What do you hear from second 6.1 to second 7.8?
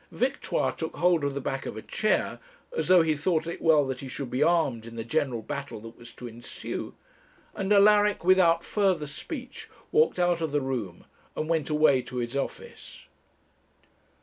to ensue; and